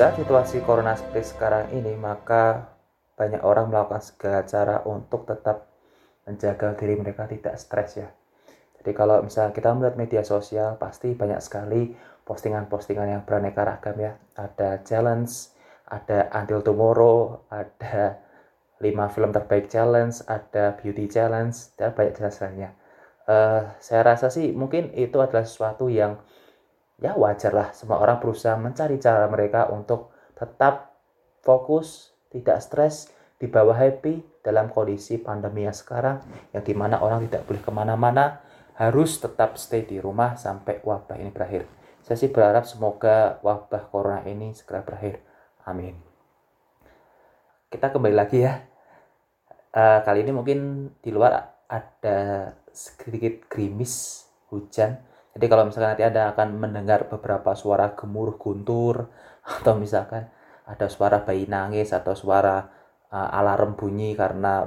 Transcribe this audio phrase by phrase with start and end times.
[0.00, 2.72] saat situasi corona seperti sekarang ini, maka
[3.20, 5.68] banyak orang melakukan segala cara untuk tetap
[6.24, 8.08] menjaga diri mereka tidak stres ya.
[8.80, 11.92] Jadi kalau misalnya kita melihat media sosial, pasti banyak sekali
[12.24, 14.16] postingan-postingan yang beraneka ragam ya.
[14.40, 15.52] Ada challenge,
[15.84, 18.24] ada Until Tomorrow, ada
[18.80, 22.72] 5 film terbaik challenge, ada beauty challenge, dan banyak jelas lainnya.
[23.28, 26.16] Uh, saya rasa sih mungkin itu adalah sesuatu yang
[27.00, 30.96] ya wajar lah semua orang berusaha mencari cara mereka untuk tetap
[31.40, 33.08] fokus, tidak stres,
[33.40, 36.20] di bawah happy dalam kondisi pandemi yang sekarang
[36.52, 38.44] yang di mana orang tidak boleh ke mana-mana
[38.76, 41.64] harus tetap stay di rumah sampai wabah ini berakhir.
[42.04, 45.20] Saya sih berharap semoga wabah corona ini segera berakhir.
[45.68, 45.96] Amin.
[47.68, 48.60] Kita kembali lagi ya.
[49.70, 54.98] Uh, kali ini mungkin di luar ada sedikit gerimis hujan
[55.30, 59.10] jadi kalau misalkan nanti Anda akan mendengar beberapa suara gemuruh guntur
[59.60, 60.26] atau misalkan
[60.66, 62.66] ada suara bayi nangis atau suara
[63.10, 64.66] uh, alarm bunyi karena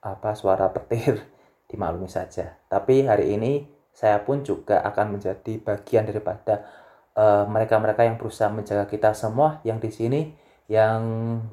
[0.00, 1.18] apa suara petir
[1.70, 2.58] dimaklumi saja.
[2.66, 6.66] Tapi hari ini saya pun juga akan menjadi bagian daripada
[7.18, 10.34] uh, mereka-mereka uh, yang berusaha menjaga kita semua yang di sini
[10.70, 11.02] yang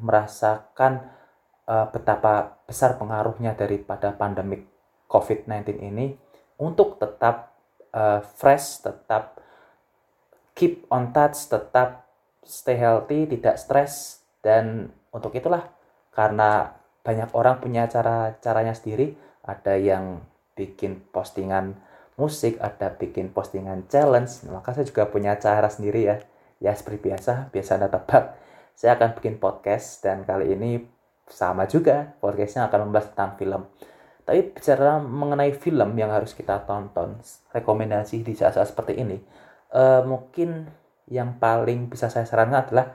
[0.02, 1.10] merasakan
[1.66, 4.70] uh, betapa besar pengaruhnya daripada pandemik
[5.10, 6.14] COVID-19 ini
[6.62, 7.57] untuk tetap
[7.94, 9.40] uh, fresh, tetap
[10.58, 12.08] keep on touch, tetap
[12.42, 15.68] stay healthy, tidak stres dan untuk itulah
[16.16, 16.74] karena
[17.06, 20.20] banyak orang punya cara caranya sendiri, ada yang
[20.58, 21.78] bikin postingan
[22.18, 26.18] musik, ada bikin postingan challenge, maka saya juga punya cara sendiri ya.
[26.58, 28.34] Ya seperti biasa, biasa Anda tebak,
[28.74, 30.82] saya akan bikin podcast dan kali ini
[31.30, 33.62] sama juga podcastnya akan membahas tentang film.
[34.28, 37.16] Tapi bicara mengenai film yang harus kita tonton,
[37.56, 39.16] rekomendasi di saat-saat seperti ini,
[39.72, 40.68] uh, mungkin
[41.08, 42.92] yang paling bisa saya sarankan adalah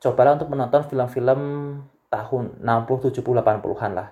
[0.00, 1.40] cobalah untuk menonton film-film
[2.08, 4.08] tahun 60, 70, 80-an lah.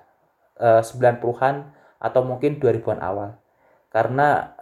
[0.60, 3.40] Uh, 90-an atau mungkin 2000-an awal.
[3.88, 4.52] Karena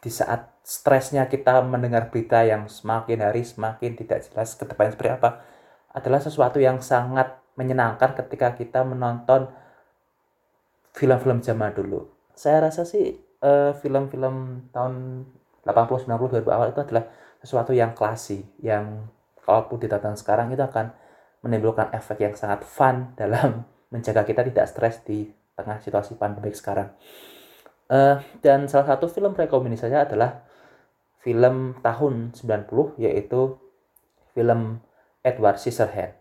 [0.00, 5.12] di saat stresnya kita mendengar berita yang semakin hari semakin tidak jelas ke depannya seperti
[5.12, 5.30] apa
[5.92, 9.48] adalah sesuatu yang sangat menyenangkan ketika kita menonton
[10.96, 12.08] film-film zaman dulu.
[12.32, 15.24] Saya rasa sih eh, film-film tahun
[15.68, 17.04] 80, 90, 2000 awal itu adalah
[17.44, 19.12] sesuatu yang klasik, yang
[19.44, 20.90] kalaupun ditonton sekarang itu akan
[21.44, 26.90] menimbulkan efek yang sangat fun dalam menjaga kita tidak stres di tengah situasi pandemi sekarang.
[27.86, 30.42] Uh, dan salah satu film rekomendasi saya adalah
[31.22, 33.54] film tahun 90 yaitu
[34.34, 34.82] film
[35.22, 36.18] Edward Scissorhands.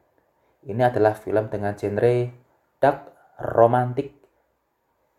[0.66, 2.34] Ini adalah film dengan genre
[2.82, 4.25] dark, romantik,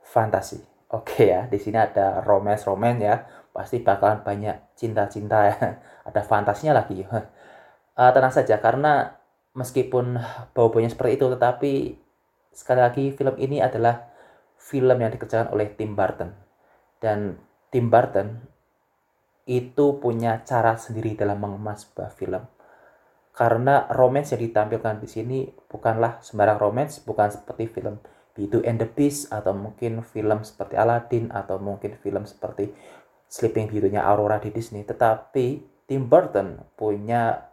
[0.07, 0.63] fantasi.
[0.95, 3.27] Oke ya, di sini ada romance-romance ya.
[3.51, 5.57] Pasti bakalan banyak cinta-cinta ya.
[6.09, 7.03] Ada fantasinya lagi.
[7.03, 9.19] Uh, tenang saja karena
[9.59, 10.15] meskipun
[10.55, 11.73] bau-baunya seperti itu tetapi
[12.55, 14.07] sekali lagi film ini adalah
[14.61, 16.31] film yang dikerjakan oleh Tim Burton.
[17.03, 17.35] Dan
[17.75, 18.47] Tim Burton
[19.47, 22.47] itu punya cara sendiri dalam mengemas sebuah film.
[23.37, 25.39] Karena romance yang ditampilkan di sini
[25.69, 28.01] bukanlah sembarang romance, bukan seperti film
[28.37, 32.69] Beauty and the Beast atau mungkin film seperti Aladdin atau mungkin film seperti
[33.33, 34.85] Sleeping Beauty-nya Aurora di Disney.
[34.85, 35.47] Tetapi
[35.89, 37.49] Tim Burton punya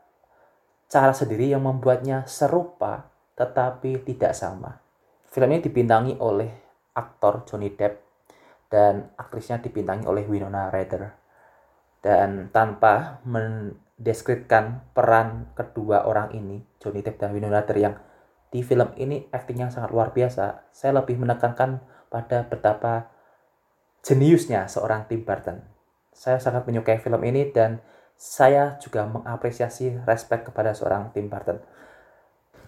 [0.92, 4.78] cara sendiri yang membuatnya serupa tetapi tidak sama.
[5.26, 6.52] Film ini dibintangi oleh
[6.94, 7.98] aktor Johnny Depp
[8.70, 11.04] dan aktrisnya dibintangi oleh Winona Ryder.
[12.04, 17.96] Dan tanpa mendeskripsikan peran kedua orang ini Johnny Depp dan Winona Ryder yang
[18.53, 20.70] di film ini aktingnya sangat luar biasa.
[20.70, 21.82] Saya lebih menekankan
[22.14, 23.09] pada betapa
[24.05, 25.58] jeniusnya seorang Tim Burton.
[26.14, 27.82] Saya sangat menyukai film ini dan
[28.14, 31.58] saya juga mengapresiasi respect kepada seorang Tim Burton.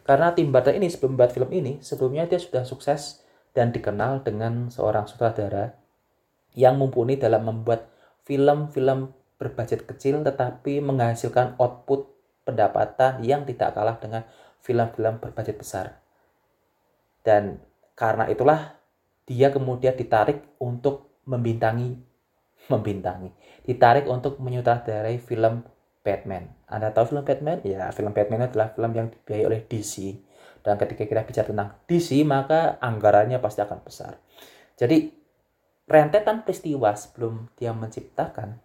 [0.01, 3.21] Karena Tim Burton ini sebelum membuat film ini, sebelumnya dia sudah sukses
[3.53, 5.77] dan dikenal dengan seorang sutradara
[6.57, 7.93] yang mumpuni dalam membuat
[8.25, 12.09] film-film berbudget kecil tetapi menghasilkan output
[12.47, 14.23] pendapatan yang tidak kalah dengan
[14.65, 16.01] film-film berbudget besar.
[17.21, 17.61] Dan
[17.93, 18.81] karena itulah
[19.29, 22.01] dia kemudian ditarik untuk membintangi
[22.73, 23.29] membintangi,
[23.61, 25.61] ditarik untuk menyutradarai film
[26.01, 26.49] Batman.
[26.65, 27.61] Anda tahu film Batman?
[27.61, 30.17] Ya, film Batman adalah film yang dibiayai oleh DC.
[30.65, 34.17] Dan ketika kita bicara tentang DC, maka anggarannya pasti akan besar.
[34.77, 35.13] Jadi,
[35.85, 38.57] rentetan peristiwa sebelum dia menciptakan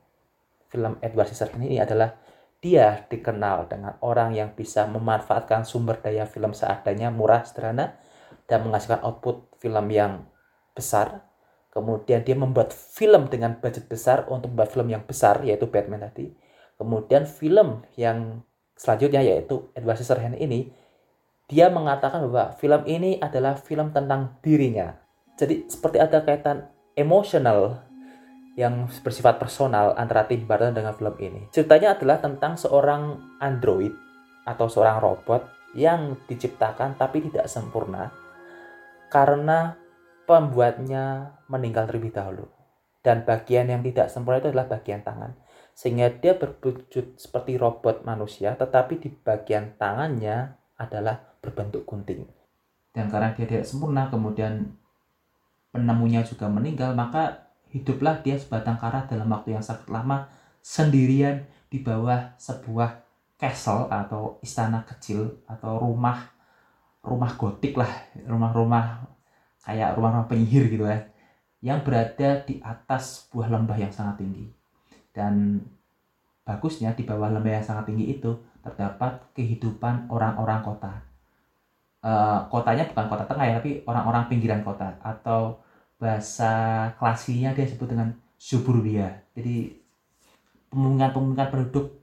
[0.73, 2.17] film Edward Scissorhands ini adalah
[2.61, 7.97] dia dikenal dengan orang yang bisa memanfaatkan sumber daya film seadanya murah sederhana
[8.45, 10.29] dan menghasilkan output film yang
[10.77, 11.25] besar.
[11.73, 16.35] Kemudian dia membuat film dengan budget besar untuk membuat film yang besar yaitu Batman tadi.
[16.77, 18.45] Kemudian film yang
[18.77, 20.73] selanjutnya yaitu Edward Scissorhands ini
[21.51, 25.01] dia mengatakan bahwa film ini adalah film tentang dirinya.
[25.35, 27.90] Jadi seperti ada kaitan emosional
[28.59, 31.47] yang bersifat personal antara Tim Burton dengan film ini.
[31.55, 33.95] Ceritanya adalah tentang seorang android
[34.47, 35.47] atau seorang robot
[35.79, 38.11] yang diciptakan tapi tidak sempurna
[39.11, 39.79] karena
[40.27, 42.47] pembuatnya meninggal terlebih dahulu.
[43.01, 45.35] Dan bagian yang tidak sempurna itu adalah bagian tangan.
[45.73, 52.29] Sehingga dia berwujud seperti robot manusia, tetapi di bagian tangannya adalah berbentuk gunting.
[52.93, 54.77] Dan karena dia tidak sempurna, kemudian
[55.73, 60.27] penemunya juga meninggal, maka hiduplah dia sebatang kara dalam waktu yang sangat lama
[60.61, 63.07] sendirian di bawah sebuah
[63.41, 66.29] castle atau istana kecil atau rumah
[67.01, 67.89] rumah gotik lah
[68.29, 69.09] rumah-rumah
[69.65, 71.11] kayak rumah-rumah penyihir gitu ya
[71.61, 74.49] yang berada di atas sebuah lembah yang sangat tinggi.
[75.13, 75.61] Dan
[76.45, 78.33] bagusnya di bawah lembah yang sangat tinggi itu
[78.65, 80.93] terdapat kehidupan orang-orang kota.
[82.01, 85.61] Uh, kotanya bukan kota tengah ya tapi orang-orang pinggiran kota atau
[86.01, 89.77] bahasa klasinya dia sebut dengan suburbia jadi
[90.73, 92.01] pemukiman-pemukiman penduduk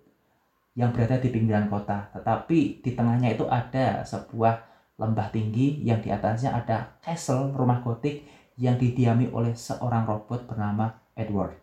[0.77, 2.13] yang berada di pinggiran kota.
[2.13, 4.61] Tetapi di tengahnya itu ada sebuah
[5.01, 8.27] lembah tinggi yang di atasnya ada castle rumah gotik
[8.61, 11.57] yang didiami oleh seorang robot bernama Edward.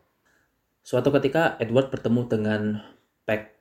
[0.83, 2.63] Suatu ketika Edward bertemu dengan
[3.23, 3.55] Peck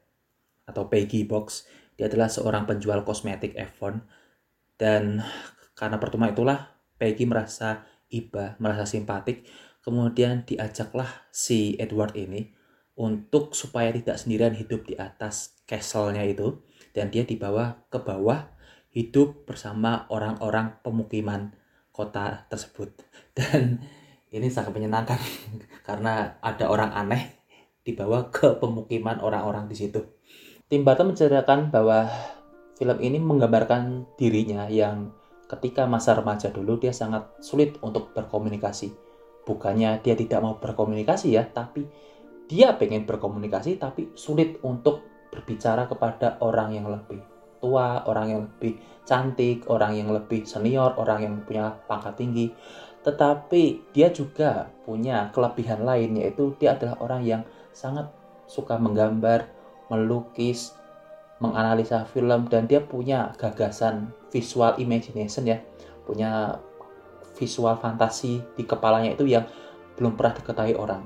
[0.66, 1.70] atau Peggy Box.
[1.94, 4.02] Dia adalah seorang penjual kosmetik Avon
[4.82, 5.22] dan
[5.78, 9.50] karena pertemuan itulah Peggy merasa iba, merasa simpatik.
[9.82, 12.54] Kemudian diajaklah si Edward ini
[12.94, 16.62] untuk supaya tidak sendirian hidup di atas castle-nya itu
[16.94, 18.54] dan dia dibawa ke bawah
[18.94, 21.58] hidup bersama orang-orang pemukiman
[21.90, 22.94] kota tersebut
[23.38, 23.82] dan
[24.30, 25.18] ini sangat menyenangkan
[25.88, 27.42] karena ada orang aneh
[27.84, 30.00] dibawa ke pemukiman orang-orang di situ.
[30.72, 32.08] Tim Burton menceritakan bahwa
[32.80, 35.12] film ini menggambarkan dirinya yang
[35.54, 38.90] ketika masa remaja dulu dia sangat sulit untuk berkomunikasi.
[39.44, 41.86] Bukannya dia tidak mau berkomunikasi ya, tapi
[42.50, 47.22] dia pengen berkomunikasi tapi sulit untuk berbicara kepada orang yang lebih
[47.64, 48.76] tua, orang yang lebih
[49.08, 52.52] cantik, orang yang lebih senior, orang yang punya pangkat tinggi.
[53.04, 57.42] Tetapi dia juga punya kelebihan lain yaitu dia adalah orang yang
[57.72, 58.12] sangat
[58.48, 59.48] suka menggambar,
[59.88, 60.76] melukis,
[61.44, 65.60] menganalisa film dan dia punya gagasan visual imagination ya,
[66.08, 66.64] punya
[67.36, 69.44] visual fantasi di kepalanya itu yang
[70.00, 71.04] belum pernah diketahui orang.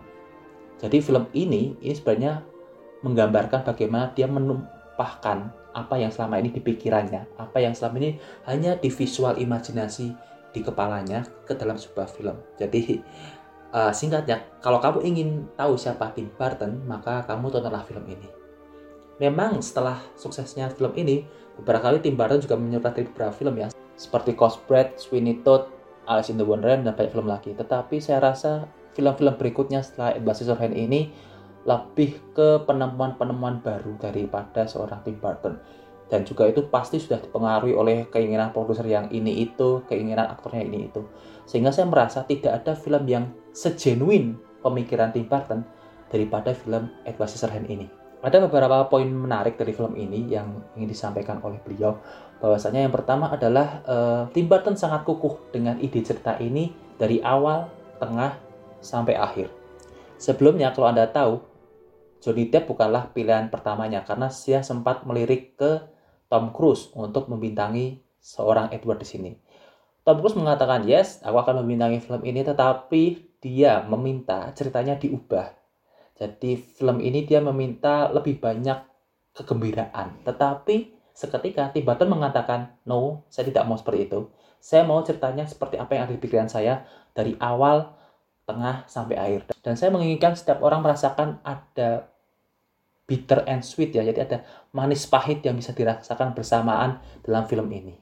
[0.78, 2.45] Jadi film ini ini sebenarnya
[3.01, 8.78] menggambarkan bagaimana dia menumpahkan apa yang selama ini di pikirannya, apa yang selama ini hanya
[8.78, 10.13] di visual imajinasi
[10.54, 12.38] di kepalanya ke dalam sebuah film.
[12.57, 13.01] Jadi
[13.74, 18.47] uh, singkatnya, kalau kamu ingin tahu siapa Tim Burton, maka kamu tontonlah film ini.
[19.18, 21.25] Memang setelah suksesnya film ini,
[21.58, 23.68] beberapa kali Tim Burton juga menyutradarai beberapa film ya,
[23.98, 25.74] seperti Cosbred, Sweeney Todd,
[26.06, 27.58] Alice in the Wonderland, dan banyak film lagi.
[27.58, 31.10] Tetapi saya rasa film-film berikutnya setelah Edward Scissorhands ini
[31.65, 35.60] lebih ke penemuan-penemuan baru daripada seorang Tim Burton
[36.08, 40.88] dan juga itu pasti sudah dipengaruhi oleh keinginan produser yang ini itu, keinginan aktornya ini
[40.88, 41.03] itu.
[41.44, 45.68] Sehingga saya merasa tidak ada film yang segenuine pemikiran Tim Burton
[46.08, 48.07] daripada film Edward Scissorhands ini.
[48.27, 51.96] Ada beberapa poin menarik dari film ini yang ingin disampaikan oleh beliau.
[52.43, 57.72] Bahwasanya yang pertama adalah uh, Tim Burton sangat kukuh dengan ide cerita ini dari awal,
[58.03, 58.36] tengah,
[58.84, 59.48] sampai akhir.
[60.19, 61.39] Sebelumnya kalau Anda tahu,
[62.19, 65.88] Johnny Depp bukanlah pilihan pertamanya karena dia sempat melirik ke
[66.27, 69.31] Tom Cruise untuk membintangi seorang Edward di sini.
[70.03, 73.03] Tom Cruise mengatakan, yes, aku akan membintangi film ini, tetapi
[73.39, 75.57] dia meminta ceritanya diubah.
[76.17, 78.81] Jadi film ini dia meminta lebih banyak
[79.38, 80.25] kegembiraan.
[80.25, 84.29] Tetapi seketika Tim Burton mengatakan, no, saya tidak mau seperti itu.
[84.57, 87.93] Saya mau ceritanya seperti apa yang ada di pikiran saya dari awal
[88.50, 89.53] tengah sampai akhir.
[89.62, 92.09] Dan saya menginginkan setiap orang merasakan ada
[93.05, 94.01] bitter and sweet ya.
[94.01, 94.38] Jadi ada
[94.74, 97.93] manis pahit yang bisa dirasakan bersamaan dalam film ini.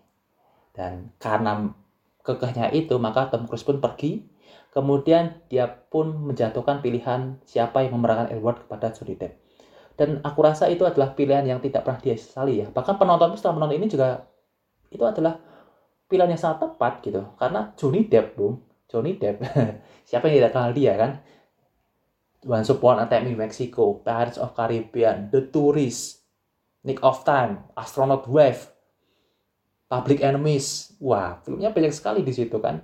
[0.72, 1.72] Dan karena
[2.24, 4.24] kekehnya itu, maka Tom Cruise pun pergi.
[4.76, 9.40] Kemudian dia pun menjatuhkan pilihan siapa yang memerankan Edward kepada Johnny Depp.
[9.96, 12.68] Dan aku rasa itu adalah pilihan yang tidak pernah dia sesali ya.
[12.68, 14.28] Bahkan penonton setelah menonton ini juga
[14.92, 15.40] itu adalah
[16.12, 17.24] pilihan yang sangat tepat gitu.
[17.40, 18.60] Karena Johnny Depp, Bung,
[18.92, 19.48] Johnny Depp.
[20.12, 21.12] Siapa yang tidak kenal dia kan?
[22.44, 26.20] Once Upon a Time Mexico, Pirates of Caribbean, The Tourist,
[26.84, 28.70] Nick of Time, Astronaut Wave,
[29.88, 30.94] Public Enemies.
[31.00, 32.84] Wah, filmnya banyak sekali di situ kan.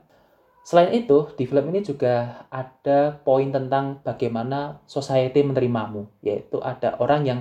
[0.62, 7.22] Selain itu, di film ini juga ada poin tentang bagaimana society menerimamu, yaitu ada orang
[7.26, 7.40] yang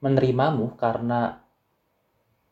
[0.00, 1.44] menerimamu karena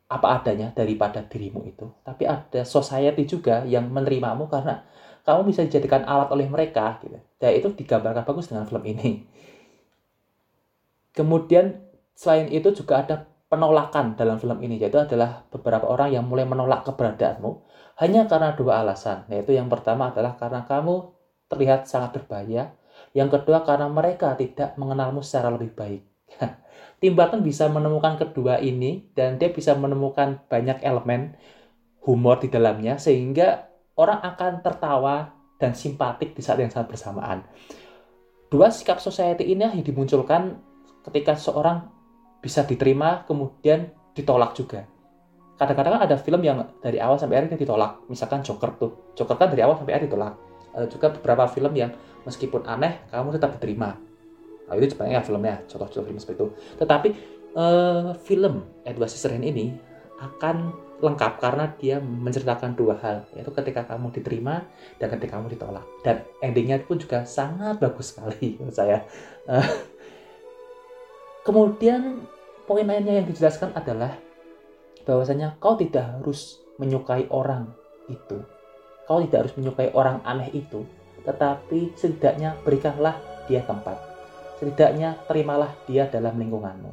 [0.04, 1.88] apa adanya daripada dirimu itu.
[2.04, 4.84] Tapi ada society juga yang menerimamu karena
[5.24, 7.16] kamu bisa dijadikan alat oleh mereka gitu.
[7.40, 9.24] Dan itu digambarkan bagus dengan film ini.
[11.16, 11.80] Kemudian
[12.12, 16.82] selain itu juga ada penolakan dalam film ini yaitu adalah beberapa orang yang mulai menolak
[16.82, 17.62] keberadaanmu
[18.02, 19.22] hanya karena dua alasan.
[19.30, 21.14] Yaitu yang pertama adalah karena kamu
[21.46, 22.74] terlihat sangat berbahaya.
[23.14, 26.02] Yang kedua karena mereka tidak mengenalmu secara lebih baik.
[26.98, 31.38] Tim Burton bisa menemukan kedua ini dan dia bisa menemukan banyak elemen
[32.02, 35.30] humor di dalamnya sehingga orang akan tertawa
[35.62, 37.46] dan simpatik di saat yang sangat bersamaan.
[38.50, 40.58] Dua sikap society ini yang dimunculkan
[41.06, 41.93] ketika seorang
[42.44, 44.84] bisa diterima kemudian ditolak juga.
[45.56, 48.04] Kadang-kadang ada film yang dari awal sampai akhir ditolak.
[48.12, 49.16] Misalkan Joker tuh.
[49.16, 50.36] Joker kan dari awal sampai akhir ditolak.
[50.76, 51.96] Ada juga beberapa film yang
[52.28, 53.96] meskipun aneh kamu tetap diterima.
[54.68, 56.48] Nah, itu sebenarnya filmnya contoh-contoh film seperti itu.
[56.84, 57.08] Tetapi
[57.56, 59.72] uh, film Edward Scissorhands ini
[60.20, 60.72] akan
[61.04, 64.64] lengkap karena dia menceritakan dua hal yaitu ketika kamu diterima
[64.98, 65.84] dan ketika kamu ditolak.
[66.02, 69.06] Dan endingnya pun juga sangat bagus sekali menurut saya.
[69.46, 69.68] Uh,
[71.44, 72.24] kemudian
[72.64, 74.16] poin lainnya yang dijelaskan adalah
[75.04, 77.70] bahwasanya kau tidak harus menyukai orang
[78.08, 78.40] itu.
[79.04, 80.88] Kau tidak harus menyukai orang aneh itu,
[81.28, 84.00] tetapi setidaknya berikanlah dia tempat.
[84.56, 86.92] Setidaknya terimalah dia dalam lingkunganmu.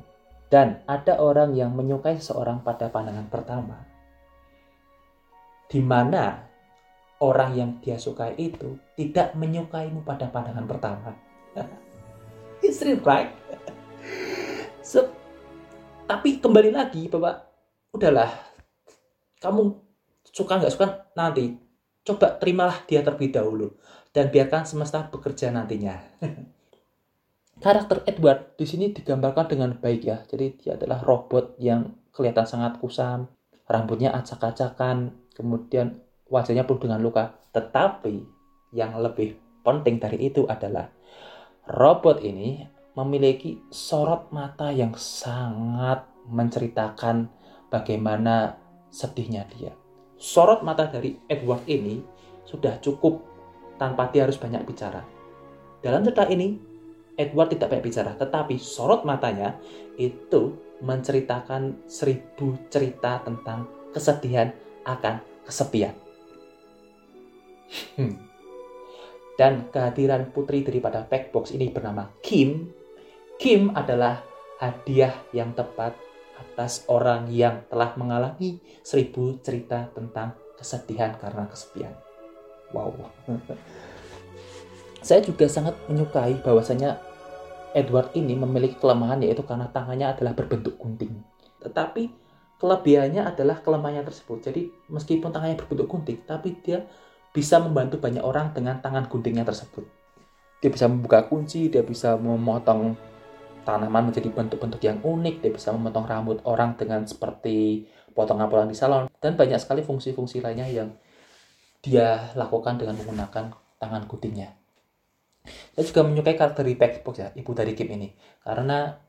[0.52, 3.88] Dan ada orang yang menyukai seseorang pada pandangan pertama,
[5.72, 6.44] di mana
[7.24, 11.16] orang yang dia sukai itu tidak menyukaimu pada pandangan pertama.
[12.68, 13.32] It's right?
[16.12, 17.40] tapi kembali lagi bahwa
[17.96, 18.28] udahlah.
[19.40, 19.64] Kamu
[20.28, 21.08] suka nggak suka?
[21.16, 21.56] Nanti
[22.04, 23.80] coba terimalah dia terlebih dahulu
[24.12, 25.96] dan biarkan semesta bekerja nantinya.
[27.64, 30.20] Karakter Edward di sini digambarkan dengan baik ya.
[30.28, 33.32] Jadi dia adalah robot yang kelihatan sangat kusam
[33.72, 35.96] rambutnya acak-acakan kemudian
[36.28, 37.40] wajahnya pun dengan luka.
[37.56, 38.20] Tetapi
[38.76, 40.92] yang lebih penting dari itu adalah
[41.72, 47.32] robot ini memiliki sorot mata yang sangat menceritakan
[47.72, 48.60] bagaimana
[48.92, 49.72] sedihnya dia.
[50.20, 52.04] Sorot mata dari Edward ini
[52.44, 53.24] sudah cukup
[53.80, 55.02] tanpa dia harus banyak bicara.
[55.82, 56.60] Dalam cerita ini,
[57.18, 59.58] Edward tidak banyak bicara, tetapi sorot matanya
[59.98, 64.54] itu menceritakan seribu cerita tentang kesedihan
[64.86, 65.96] akan kesepian.
[67.98, 68.20] Hmm.
[69.40, 72.81] Dan kehadiran putri daripada Packbox ini bernama Kim
[73.42, 74.22] Kim adalah
[74.62, 75.98] hadiah yang tepat
[76.38, 81.90] atas orang yang telah mengalami seribu cerita tentang kesedihan karena kesepian.
[82.70, 83.10] Wow.
[85.02, 87.02] Saya juga sangat menyukai bahwasanya
[87.74, 91.26] Edward ini memiliki kelemahan yaitu karena tangannya adalah berbentuk gunting.
[91.66, 92.14] Tetapi
[92.62, 94.38] kelebihannya adalah kelemahannya tersebut.
[94.54, 96.86] Jadi meskipun tangannya berbentuk gunting, tapi dia
[97.34, 99.82] bisa membantu banyak orang dengan tangan guntingnya tersebut.
[100.62, 103.10] Dia bisa membuka kunci, dia bisa memotong
[103.62, 109.06] tanaman menjadi bentuk-bentuk yang unik, dia bisa memotong rambut orang dengan seperti potongan-potongan di salon,
[109.24, 110.90] dan banyak sekali fungsi-fungsi lainnya yang
[111.82, 114.54] dia lakukan dengan menggunakan tangan guntingnya.
[115.74, 118.14] Saya juga menyukai karakter di ya, ibu dari Kim ini,
[118.46, 119.00] karena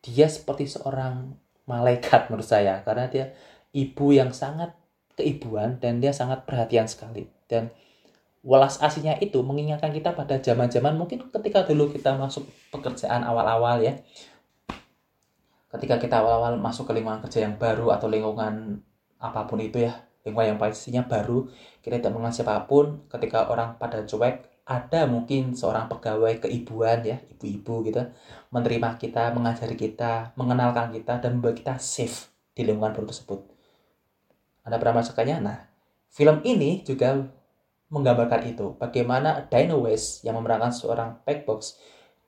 [0.00, 1.36] dia seperti seorang
[1.68, 3.36] malaikat menurut saya, karena dia
[3.76, 4.72] ibu yang sangat
[5.20, 7.28] keibuan dan dia sangat perhatian sekali.
[7.44, 7.68] Dan
[8.40, 14.00] welas aslinya itu mengingatkan kita pada zaman-zaman mungkin ketika dulu kita masuk pekerjaan awal-awal ya.
[15.70, 18.82] Ketika kita awal-awal masuk ke lingkungan kerja yang baru atau lingkungan
[19.20, 19.92] apa pun itu ya
[20.24, 21.48] lingkungan yang pastinya baru
[21.84, 27.18] kita tidak mengenal siapa pun ketika orang pada cuek ada mungkin seorang pegawai keibuan ya
[27.32, 28.02] ibu-ibu gitu
[28.52, 33.40] menerima kita mengajari kita mengenalkan kita dan membuat kita safe di lingkungan baru tersebut.
[34.64, 35.36] Anda pernah merasakannya?
[35.40, 35.58] Nah
[36.12, 37.24] film ini juga
[37.90, 38.78] menggambarkan itu.
[38.78, 41.76] Bagaimana Dino West yang memerankan seorang Packbox,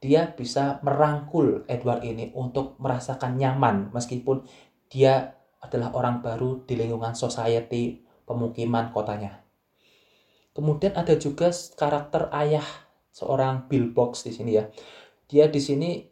[0.02, 4.42] dia bisa merangkul Edward ini untuk merasakan nyaman meskipun
[4.90, 9.46] dia adalah orang baru di lingkungan society pemukiman kotanya.
[10.52, 12.66] Kemudian ada juga karakter ayah
[13.14, 14.66] seorang Bill Box di sini ya.
[15.30, 16.02] Dia di sini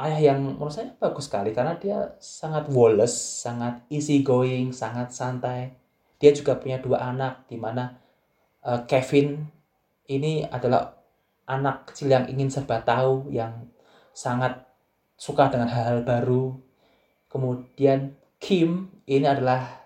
[0.00, 5.78] ayah yang menurut saya bagus sekali karena dia sangat woles, sangat easy going, sangat santai.
[6.18, 8.03] Dia juga punya dua anak di mana
[8.64, 9.48] uh, Kevin
[10.08, 10.96] ini adalah
[11.44, 13.68] anak kecil yang ingin serba tahu, yang
[14.16, 14.64] sangat
[15.16, 16.56] suka dengan hal-hal baru.
[17.28, 19.84] Kemudian Kim ini adalah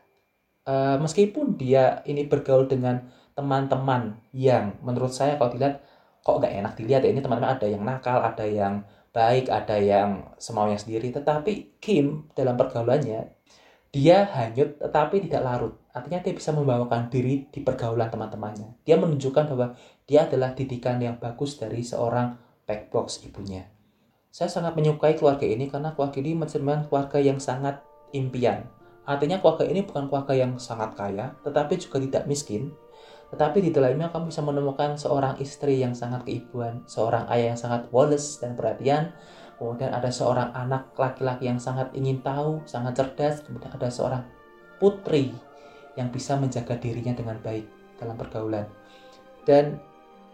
[0.66, 3.06] uh, meskipun dia ini bergaul dengan
[3.38, 5.78] teman-teman yang menurut saya kalau dilihat
[6.26, 8.82] kok gak enak dilihat ya ini teman-teman ada yang nakal, ada yang
[9.14, 11.14] baik, ada yang semaunya sendiri.
[11.14, 13.30] Tetapi Kim dalam pergaulannya
[13.88, 15.74] dia hanyut tetapi tidak larut.
[15.96, 18.84] Artinya dia bisa membawakan diri di pergaulan teman-temannya.
[18.84, 22.36] Dia menunjukkan bahwa dia adalah didikan yang bagus dari seorang
[22.68, 23.64] backbox ibunya.
[24.28, 27.80] Saya sangat menyukai keluarga ini karena keluarga ini mencerminkan keluarga yang sangat
[28.12, 28.68] impian.
[29.08, 32.76] Artinya keluarga ini bukan keluarga yang sangat kaya, tetapi juga tidak miskin.
[33.32, 37.88] Tetapi di dalamnya kamu bisa menemukan seorang istri yang sangat keibuan, seorang ayah yang sangat
[37.88, 39.16] wales dan perhatian,
[39.58, 44.22] kemudian ada seorang anak laki-laki yang sangat ingin tahu, sangat cerdas, kemudian ada seorang
[44.78, 45.34] putri
[45.98, 47.66] yang bisa menjaga dirinya dengan baik
[47.98, 48.70] dalam pergaulan.
[49.42, 49.82] Dan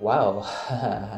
[0.04, 0.44] wow,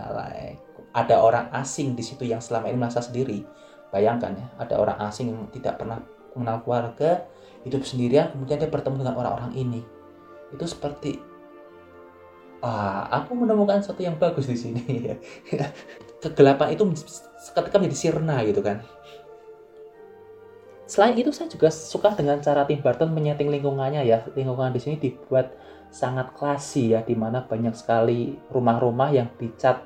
[1.03, 3.43] ada orang asing di situ yang selama ini merasa sendiri.
[3.91, 5.99] Bayangkan ya, ada orang asing yang tidak pernah
[6.39, 7.27] mengenal keluarga,
[7.67, 9.83] hidup sendirian, kemudian dia bertemu dengan orang-orang ini.
[10.55, 11.19] Itu seperti
[12.63, 14.83] ah, aku menemukan sesuatu yang bagus di sini.
[16.23, 16.83] Kegelapan itu
[17.53, 18.81] ketika menjadi sirna gitu kan.
[20.87, 24.23] Selain itu saya juga suka dengan cara Tim Burton menyeting lingkungannya ya.
[24.39, 25.51] Lingkungan di sini dibuat
[25.91, 29.83] sangat klasi ya di mana banyak sekali rumah-rumah yang dicat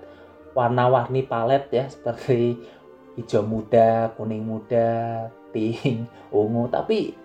[0.52, 2.60] warna-warni palet ya seperti
[3.16, 6.68] hijau muda, kuning muda, pink, ungu.
[6.68, 7.16] Tapi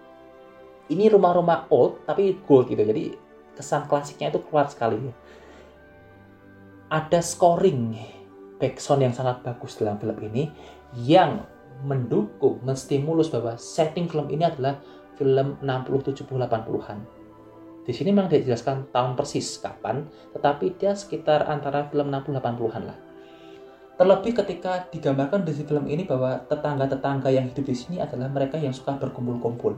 [0.90, 2.80] ini rumah-rumah old tapi gold gitu.
[2.80, 3.16] Jadi
[3.56, 5.00] kesan klasiknya itu keluar sekali
[6.96, 7.92] ada scoring
[8.56, 10.48] backsound yang sangat bagus dalam film ini
[10.96, 11.44] yang
[11.84, 14.80] mendukung, menstimulus bahwa setting film ini adalah
[15.20, 17.00] film 60, 70, 80-an.
[17.84, 22.84] Di sini memang tidak dijelaskan tahun persis kapan, tetapi dia sekitar antara film 60, 80-an
[22.88, 22.98] lah.
[23.96, 28.72] Terlebih ketika digambarkan di film ini bahwa tetangga-tetangga yang hidup di sini adalah mereka yang
[28.72, 29.76] suka berkumpul-kumpul.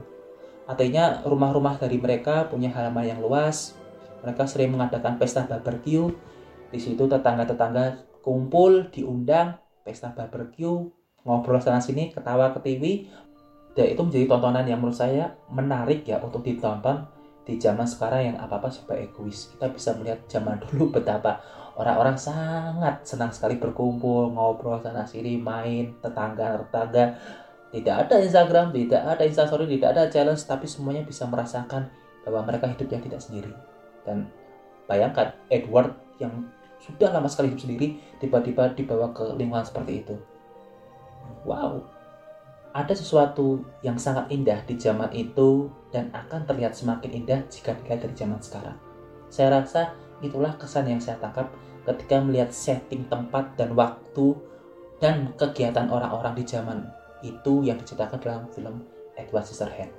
[0.70, 3.74] Artinya rumah-rumah dari mereka punya halaman yang luas,
[4.22, 6.10] mereka sering mengadakan pesta barbecue.
[6.68, 10.92] Di situ tetangga-tetangga kumpul, diundang, pesta barbecue,
[11.24, 13.08] ngobrol sana sini, ketawa ke TV.
[13.72, 17.06] Dan itu menjadi tontonan yang menurut saya menarik ya untuk ditonton
[17.48, 19.48] di zaman sekarang yang apa-apa serba egois.
[19.56, 21.40] Kita bisa melihat zaman dulu betapa
[21.78, 27.16] orang-orang sangat senang sekali berkumpul, ngobrol sana sini, main, tetangga-tetangga.
[27.68, 31.88] Tidak ada Instagram, tidak ada Instastory, tidak ada challenge, tapi semuanya bisa merasakan
[32.24, 33.52] bahwa mereka hidupnya tidak sendiri.
[34.04, 34.28] Dan
[34.88, 36.48] bayangkan Edward yang
[36.78, 37.86] sudah lama sekali hidup sendiri
[38.22, 40.14] tiba-tiba dibawa ke lingkungan seperti itu.
[41.44, 41.84] Wow.
[42.72, 48.06] Ada sesuatu yang sangat indah di zaman itu dan akan terlihat semakin indah jika dilihat
[48.06, 48.76] dari zaman sekarang.
[49.28, 51.50] Saya rasa itulah kesan yang saya tangkap
[51.88, 54.36] ketika melihat setting tempat dan waktu
[55.00, 56.84] dan kegiatan orang-orang di zaman
[57.24, 58.84] itu yang diceritakan dalam film
[59.18, 59.94] Edward Scissorhands.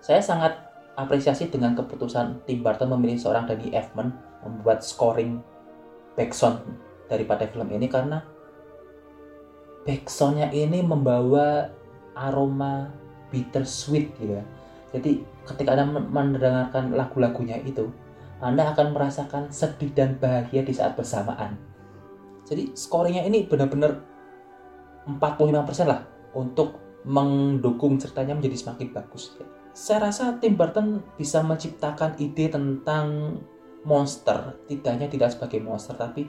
[0.00, 0.56] Saya sangat
[0.96, 5.40] apresiasi dengan keputusan Tim Burton memilih seorang Danny Elfman membuat scoring
[6.16, 6.60] backsound
[7.10, 8.22] daripada film ini karena
[9.84, 11.72] backsoundnya ini membawa
[12.14, 12.92] aroma
[13.32, 14.44] bittersweet gitu ya.
[14.90, 17.88] Jadi ketika Anda mendengarkan lagu-lagunya itu,
[18.42, 21.54] Anda akan merasakan sedih dan bahagia di saat bersamaan.
[22.44, 24.02] Jadi scoringnya ini benar-benar
[25.06, 26.02] 45% lah
[26.34, 26.76] untuk
[27.06, 29.32] mendukung ceritanya menjadi semakin bagus.
[29.70, 33.38] Saya rasa Tim Burton bisa menciptakan ide tentang
[33.84, 34.56] monster.
[34.68, 36.28] Tidak hanya tidak sebagai monster tapi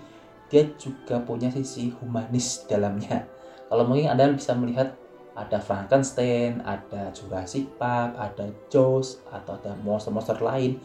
[0.51, 3.27] dia juga punya sisi humanis dalamnya.
[3.71, 4.99] Kalau mungkin anda bisa melihat
[5.31, 10.75] ada Frankenstein, ada Jurassic Park, ada Jaws atau ada monster-monster lain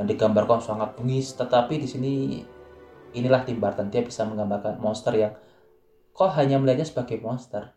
[0.00, 1.36] yang digambarkan sangat bengis.
[1.36, 2.12] Tetapi di sini
[3.12, 5.36] inilah Tim Burton dia bisa menggambarkan monster yang
[6.16, 7.76] kau hanya melihatnya sebagai monster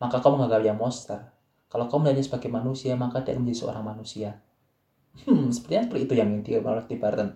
[0.00, 1.20] maka kau menganggapnya monster.
[1.68, 4.42] Kalau kau melihatnya sebagai manusia maka dia menjadi seorang manusia
[5.26, 7.30] Hmm, sepertinya seperti itu yang oleh Tim Burton.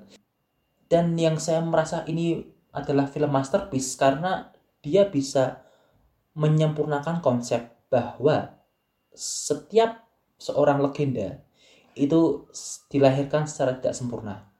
[0.86, 5.64] Dan yang saya merasa ini adalah film masterpiece karena dia bisa
[6.34, 8.58] menyempurnakan konsep bahwa
[9.14, 10.04] setiap
[10.38, 11.38] seorang legenda
[11.94, 12.50] itu
[12.90, 14.50] dilahirkan secara tidak sempurna.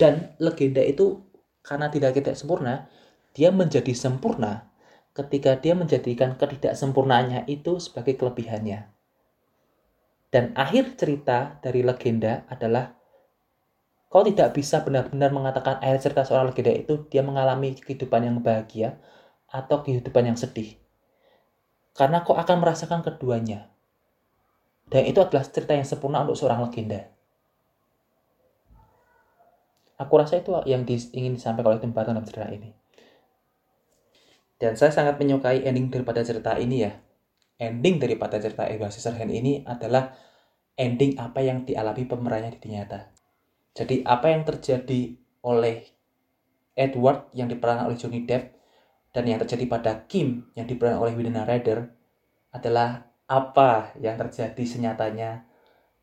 [0.00, 1.20] Dan legenda itu
[1.60, 2.88] karena tidak tidak sempurna,
[3.36, 4.72] dia menjadi sempurna
[5.12, 8.97] ketika dia menjadikan ketidaksempurnaannya itu sebagai kelebihannya.
[10.28, 12.92] Dan akhir cerita dari legenda adalah
[14.12, 19.00] kau tidak bisa benar-benar mengatakan akhir cerita seorang legenda itu dia mengalami kehidupan yang bahagia
[19.48, 20.76] atau kehidupan yang sedih.
[21.96, 23.72] Karena kau akan merasakan keduanya.
[24.88, 27.08] Dan itu adalah cerita yang sempurna untuk seorang legenda.
[29.98, 32.70] Aku rasa itu yang ingin disampaikan oleh Tim Burton dalam cerita ini.
[34.60, 36.92] Dan saya sangat menyukai ending daripada cerita ini ya
[37.58, 40.14] ending daripada cerita Edward Scissorhands ini adalah
[40.78, 43.10] ending apa yang dialami pemerannya di nyata.
[43.74, 45.82] Jadi apa yang terjadi oleh
[46.78, 48.54] Edward yang diperankan oleh Johnny Depp
[49.10, 51.90] dan yang terjadi pada Kim yang diperankan oleh Winona Ryder
[52.54, 55.44] adalah apa yang terjadi senyatanya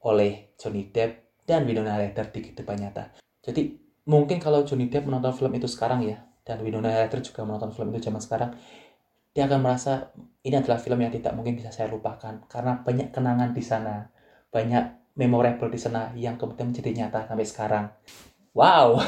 [0.03, 3.15] oleh Johnny Depp dan Winona Ryder di kehidupan nyata.
[3.41, 7.73] Jadi mungkin kalau Johnny Depp menonton film itu sekarang ya, dan Winona Ryder juga menonton
[7.73, 8.53] film itu zaman sekarang,
[9.35, 10.15] dia akan merasa
[10.47, 14.07] ini adalah film yang tidak mungkin bisa saya lupakan karena banyak kenangan di sana,
[14.47, 17.85] banyak memorable di sana yang kemudian menjadi nyata sampai sekarang.
[18.55, 19.03] Wow,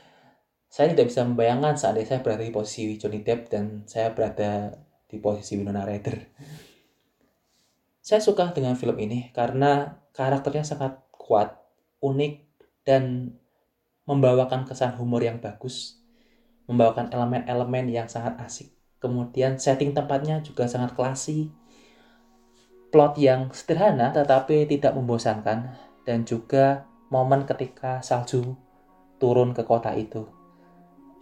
[0.72, 4.80] saya tidak bisa membayangkan saat saya berada di posisi Johnny Depp dan saya berada
[5.12, 6.24] di posisi Winona Ryder.
[8.00, 11.52] Saya suka dengan film ini karena karakternya sangat kuat,
[12.00, 12.34] unik,
[12.86, 13.34] dan
[14.08, 16.00] membawakan kesan humor yang bagus,
[16.64, 18.75] membawakan elemen-elemen yang sangat asik.
[19.06, 21.54] Kemudian setting tempatnya juga sangat klasi,
[22.90, 28.58] plot yang sederhana tetapi tidak membosankan, dan juga momen ketika salju
[29.22, 30.26] turun ke kota itu.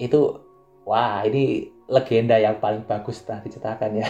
[0.01, 0.40] Itu,
[0.88, 4.09] wah ini legenda yang paling bagus telah diciptakan ya.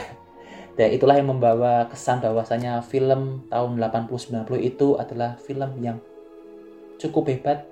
[0.78, 5.98] Dan itulah yang membawa kesan bahwasanya film tahun 80-90 itu adalah film yang
[7.02, 7.66] cukup hebat,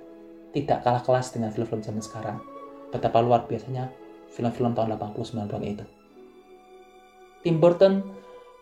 [0.51, 2.43] tidak kalah kelas dengan film-film zaman sekarang.
[2.91, 4.02] Betapa luar biasanya
[4.33, 5.85] film-film tahun 80-90 itu.
[7.43, 8.01] Tim Burton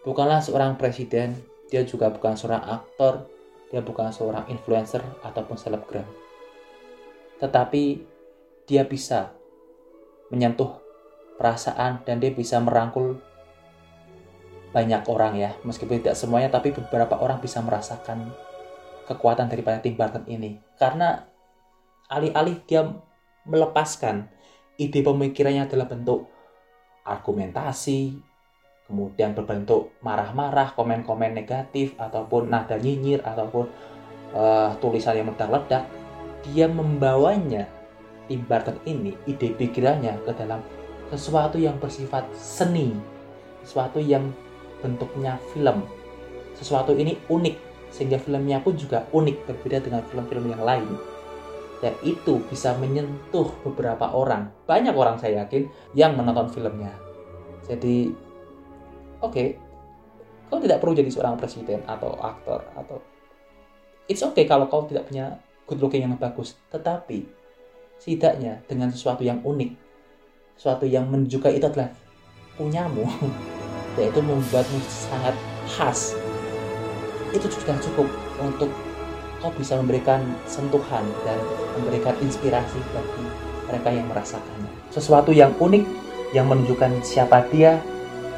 [0.03, 1.37] bukanlah seorang presiden,
[1.71, 3.29] dia juga bukan seorang aktor,
[3.71, 6.05] dia bukan seorang influencer ataupun selebgram.
[7.39, 7.83] Tetapi
[8.67, 9.31] dia bisa
[10.27, 10.81] menyentuh
[11.39, 13.17] perasaan dan dia bisa merangkul
[14.71, 18.31] banyak orang ya, meskipun tidak semuanya, tapi beberapa orang bisa merasakan
[19.07, 20.59] kekuatan daripada Tim Burton ini.
[20.79, 21.27] Karena
[22.07, 22.87] alih-alih dia
[23.47, 24.31] melepaskan
[24.81, 26.25] ide pemikirannya adalah bentuk
[27.05, 28.17] argumentasi,
[28.89, 33.69] kemudian berbentuk marah-marah, komen-komen negatif, ataupun nada nyinyir, ataupun
[34.33, 35.85] uh, tulisan yang meledak-ledak,
[36.49, 37.69] dia membawanya
[38.25, 40.65] Tim Burton ini, ide pikirannya ke dalam
[41.13, 42.97] sesuatu yang bersifat seni,
[43.61, 44.33] sesuatu yang
[44.81, 45.85] bentuknya film.
[46.57, 47.55] Sesuatu ini unik,
[47.93, 50.89] sehingga filmnya pun juga unik berbeda dengan film-film yang lain.
[51.81, 55.65] Dan itu bisa menyentuh beberapa orang, banyak orang saya yakin
[55.97, 56.93] yang menonton filmnya.
[57.65, 58.13] Jadi,
[59.17, 59.47] oke, okay,
[60.45, 63.01] kau tidak perlu jadi seorang presiden atau aktor atau
[64.05, 67.25] it's okay kalau kau tidak punya good looking yang bagus, tetapi
[67.97, 69.71] setidaknya dengan sesuatu yang unik,
[70.59, 71.89] sesuatu yang menunjukkan itu adalah
[72.59, 73.07] punyamu
[73.97, 76.13] yaitu membuatmu sangat khas.
[77.31, 78.11] Itu sudah cukup
[78.43, 78.69] untuk
[79.41, 81.37] kau bisa memberikan sentuhan dan
[81.81, 83.25] memberikan inspirasi bagi
[83.67, 84.71] mereka yang merasakannya.
[84.93, 85.83] Sesuatu yang unik
[86.31, 87.81] yang menunjukkan siapa dia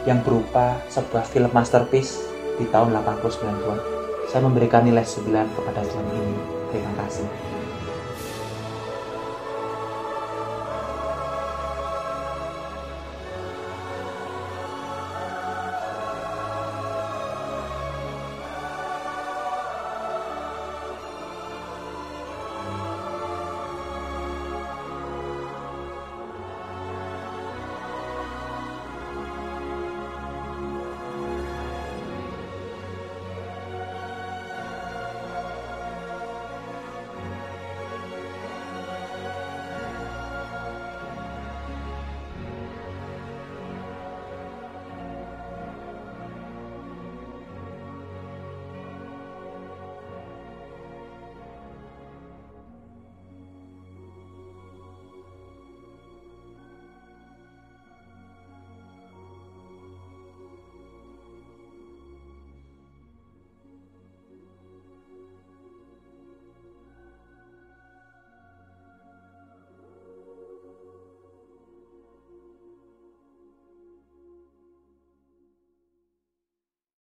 [0.08, 2.24] yang berupa sebuah film masterpiece
[2.58, 6.36] di tahun 80-90 saya memberikan nilai 9 kepada film ini.
[6.74, 7.53] Terima kasih